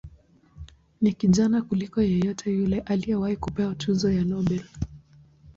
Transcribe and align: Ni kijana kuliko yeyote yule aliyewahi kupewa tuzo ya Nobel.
Ni 1.01 1.13
kijana 1.13 1.61
kuliko 1.61 2.01
yeyote 2.01 2.51
yule 2.51 2.79
aliyewahi 2.79 3.35
kupewa 3.37 3.75
tuzo 3.75 4.11
ya 4.11 4.23
Nobel. 4.25 4.63